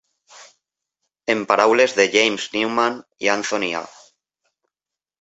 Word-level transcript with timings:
En 1.35 1.43
paraules 1.51 1.95
de 2.01 2.07
James 2.17 2.49
Newman 2.57 3.01
i 3.27 3.33
Anthony 3.39 3.73
A. 3.85 3.87